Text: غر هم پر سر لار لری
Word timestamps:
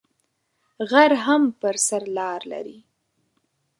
غر 0.89 1.11
هم 1.25 1.43
پر 1.59 1.75
سر 1.87 2.03
لار 2.15 2.41
لری 2.51 2.79